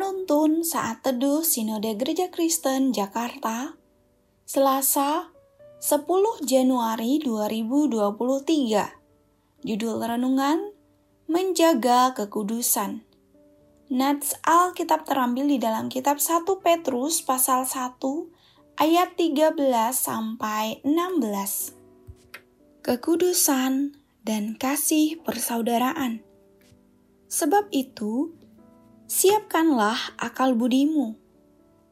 [0.00, 3.76] Penuntun saat teduh Sinode Gereja Kristen Jakarta,
[4.48, 5.28] Selasa
[5.76, 6.08] 10
[6.40, 9.60] Januari 2023.
[9.60, 10.72] Judul renungan
[11.28, 13.04] Menjaga Kekudusan.
[13.92, 18.00] Nats Alkitab terambil di dalam kitab 1 Petrus pasal 1
[18.80, 19.52] ayat 13
[19.92, 21.76] sampai 16.
[22.80, 26.24] Kekudusan dan kasih persaudaraan.
[27.28, 28.39] Sebab itu,
[29.10, 31.18] siapkanlah akal budimu,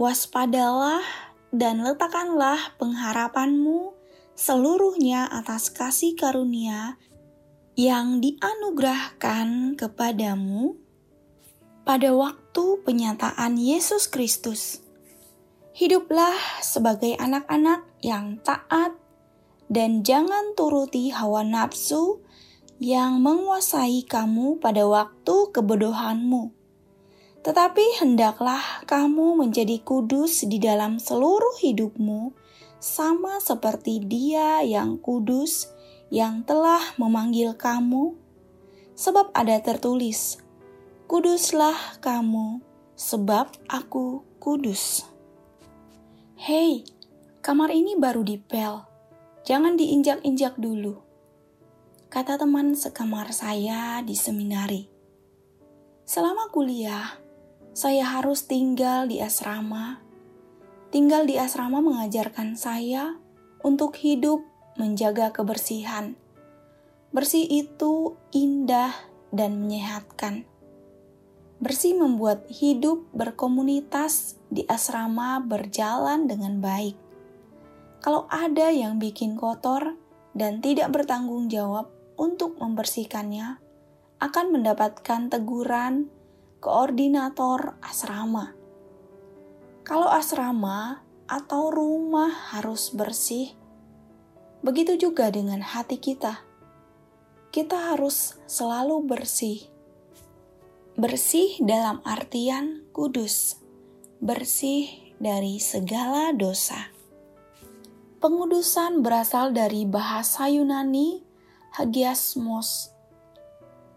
[0.00, 1.04] waspadalah
[1.52, 3.92] dan letakkanlah pengharapanmu
[4.32, 6.96] seluruhnya atas kasih karunia
[7.76, 10.80] yang dianugerahkan kepadamu
[11.84, 14.80] pada waktu penyataan Yesus Kristus.
[15.76, 18.96] Hiduplah sebagai anak-anak yang taat
[19.68, 22.24] dan jangan turuti hawa nafsu
[22.80, 26.61] yang menguasai kamu pada waktu kebodohanmu
[27.42, 32.30] tetapi hendaklah kamu menjadi kudus di dalam seluruh hidupmu,
[32.78, 35.70] sama seperti Dia yang kudus
[36.10, 38.14] yang telah memanggil kamu.
[38.94, 40.38] Sebab ada tertulis,
[41.10, 42.62] "Kuduslah kamu,
[42.94, 45.02] sebab Aku kudus."
[46.38, 46.86] Hei,
[47.42, 48.86] kamar ini baru dipel.
[49.42, 51.02] Jangan diinjak-injak dulu.
[52.06, 54.86] Kata teman sekamar saya di seminari.
[56.02, 57.21] Selama kuliah,
[57.72, 60.04] saya harus tinggal di asrama.
[60.92, 63.16] Tinggal di asrama mengajarkan saya
[63.64, 64.44] untuk hidup
[64.76, 66.16] menjaga kebersihan.
[67.16, 68.92] Bersih itu indah
[69.32, 70.44] dan menyehatkan.
[71.64, 76.96] Bersih membuat hidup berkomunitas di asrama berjalan dengan baik.
[78.04, 79.96] Kalau ada yang bikin kotor
[80.36, 81.88] dan tidak bertanggung jawab
[82.20, 83.62] untuk membersihkannya,
[84.20, 86.12] akan mendapatkan teguran
[86.62, 88.54] koordinator asrama.
[89.82, 93.50] Kalau asrama atau rumah harus bersih,
[94.62, 96.46] begitu juga dengan hati kita.
[97.50, 99.66] Kita harus selalu bersih.
[100.94, 103.58] Bersih dalam artian kudus,
[104.22, 104.86] bersih
[105.18, 106.94] dari segala dosa.
[108.22, 111.26] Pengudusan berasal dari bahasa Yunani
[111.74, 112.94] hagiasmos,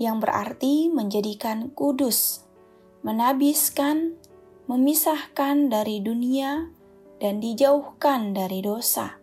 [0.00, 2.45] yang berarti menjadikan kudus
[3.06, 4.18] menabiskan,
[4.66, 6.66] memisahkan dari dunia,
[7.22, 9.22] dan dijauhkan dari dosa.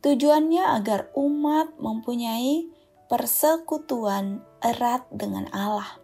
[0.00, 2.72] Tujuannya agar umat mempunyai
[3.12, 6.00] persekutuan erat dengan Allah.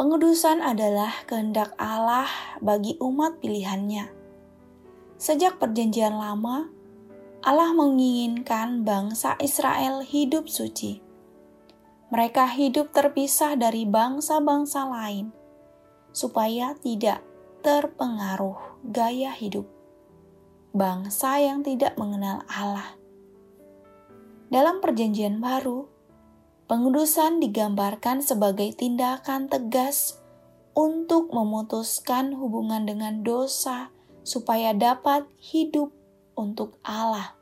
[0.00, 4.08] Pengudusan adalah kehendak Allah bagi umat pilihannya.
[5.20, 6.72] Sejak Perjanjian Lama,
[7.44, 11.04] Allah menginginkan bangsa Israel hidup suci.
[12.08, 15.36] Mereka hidup terpisah dari bangsa-bangsa lain
[16.10, 17.22] supaya tidak
[17.60, 18.56] terpengaruh
[18.86, 19.68] gaya hidup
[20.70, 22.94] bangsa yang tidak mengenal Allah.
[24.50, 25.90] Dalam Perjanjian Baru,
[26.70, 30.18] pengudusan digambarkan sebagai tindakan tegas
[30.74, 33.90] untuk memutuskan hubungan dengan dosa
[34.22, 35.90] supaya dapat hidup
[36.38, 37.34] untuk Allah.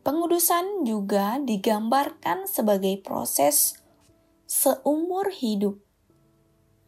[0.00, 3.78] Pengudusan juga digambarkan sebagai proses
[4.50, 5.78] seumur hidup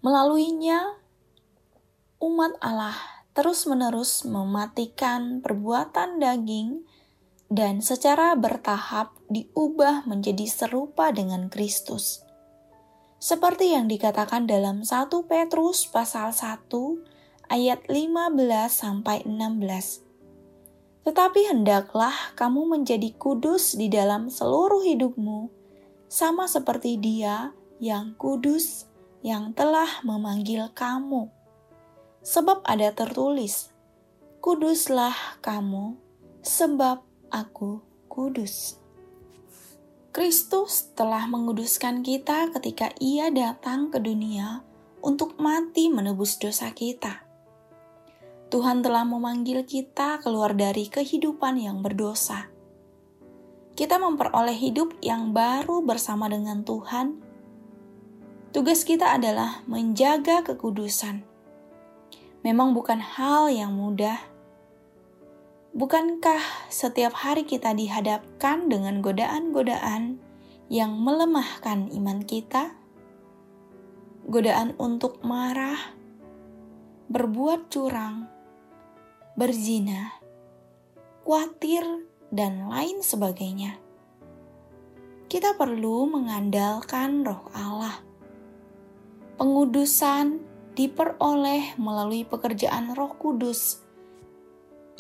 [0.02, 0.98] Melaluinya,
[2.18, 2.98] umat Allah
[3.38, 6.82] terus-menerus mematikan perbuatan daging
[7.46, 12.18] dan secara bertahap diubah menjadi serupa dengan Kristus.
[13.22, 16.66] Seperti yang dikatakan dalam 1 Petrus pasal 1
[17.46, 18.02] ayat 15
[18.74, 21.06] sampai 16.
[21.06, 25.46] Tetapi hendaklah kamu menjadi kudus di dalam seluruh hidupmu,
[26.10, 28.90] sama seperti Dia yang kudus
[29.22, 31.30] yang telah memanggil kamu.
[32.22, 33.72] Sebab ada tertulis,
[34.42, 35.94] Kuduslah kamu,
[36.42, 37.78] sebab aku
[38.10, 38.74] kudus.
[40.10, 44.66] Kristus telah menguduskan kita ketika Ia datang ke dunia
[44.98, 47.22] untuk mati menebus dosa kita.
[48.50, 52.50] Tuhan telah memanggil kita keluar dari kehidupan yang berdosa.
[53.78, 57.31] Kita memperoleh hidup yang baru bersama dengan Tuhan
[58.52, 61.24] Tugas kita adalah menjaga kekudusan.
[62.44, 64.20] Memang bukan hal yang mudah.
[65.72, 70.20] Bukankah setiap hari kita dihadapkan dengan godaan-godaan
[70.68, 72.76] yang melemahkan iman kita?
[74.28, 75.96] Godaan untuk marah,
[77.08, 78.28] berbuat curang,
[79.32, 80.12] berzina,
[81.24, 83.80] khawatir, dan lain sebagainya.
[85.32, 88.11] Kita perlu mengandalkan Roh Allah
[89.42, 90.38] Pengudusan
[90.78, 93.82] diperoleh melalui pekerjaan Roh Kudus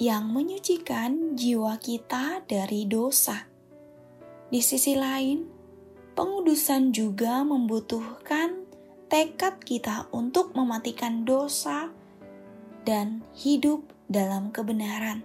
[0.02, 3.46] yang menyucikan jiwa kita dari dosa.
[4.50, 5.46] Di sisi lain,
[6.18, 8.66] pengudusan juga membutuhkan
[9.06, 11.94] tekad kita untuk mematikan dosa
[12.82, 15.22] dan hidup dalam kebenaran.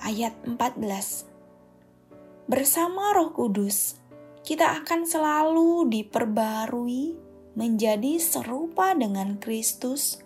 [0.00, 4.00] Ayat 14 Bersama Roh Kudus,
[4.40, 7.21] kita akan selalu diperbarui
[7.52, 10.20] menjadi serupa dengan Kristus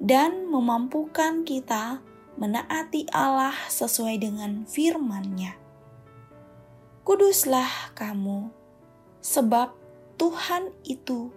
[0.00, 2.00] dan memampukan kita
[2.40, 5.54] menaati Allah sesuai dengan firman-Nya.
[7.02, 8.48] Kuduslah kamu,
[9.20, 9.74] sebab
[10.16, 11.28] Tuhan itu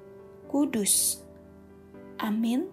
[0.48, 1.26] kudus.
[2.22, 2.70] Amin.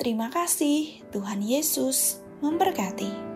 [0.00, 3.31] Terima kasih, Tuhan Yesus memberkati.